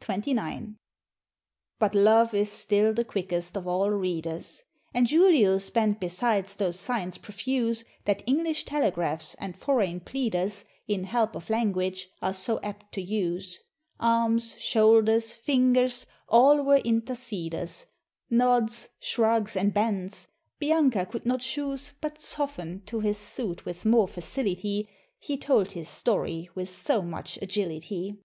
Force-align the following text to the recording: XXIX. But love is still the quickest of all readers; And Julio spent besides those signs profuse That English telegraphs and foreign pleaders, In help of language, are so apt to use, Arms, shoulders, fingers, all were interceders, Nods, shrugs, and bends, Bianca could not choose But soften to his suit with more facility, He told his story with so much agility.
XXIX. 0.00 0.74
But 1.78 1.94
love 1.94 2.34
is 2.34 2.50
still 2.50 2.92
the 2.92 3.04
quickest 3.04 3.56
of 3.56 3.68
all 3.68 3.90
readers; 3.92 4.64
And 4.92 5.06
Julio 5.08 5.58
spent 5.58 6.00
besides 6.00 6.56
those 6.56 6.80
signs 6.80 7.16
profuse 7.16 7.84
That 8.06 8.24
English 8.26 8.64
telegraphs 8.64 9.36
and 9.38 9.56
foreign 9.56 10.00
pleaders, 10.00 10.64
In 10.88 11.04
help 11.04 11.36
of 11.36 11.48
language, 11.48 12.08
are 12.20 12.34
so 12.34 12.58
apt 12.64 12.90
to 12.94 13.00
use, 13.00 13.60
Arms, 14.00 14.56
shoulders, 14.60 15.32
fingers, 15.32 16.06
all 16.28 16.60
were 16.64 16.80
interceders, 16.80 17.86
Nods, 18.28 18.88
shrugs, 18.98 19.56
and 19.56 19.72
bends, 19.72 20.26
Bianca 20.58 21.06
could 21.06 21.24
not 21.24 21.42
choose 21.42 21.92
But 22.00 22.18
soften 22.20 22.82
to 22.86 22.98
his 22.98 23.16
suit 23.18 23.64
with 23.64 23.84
more 23.84 24.08
facility, 24.08 24.88
He 25.20 25.36
told 25.36 25.70
his 25.70 25.88
story 25.88 26.50
with 26.56 26.68
so 26.68 27.00
much 27.00 27.38
agility. 27.40 28.16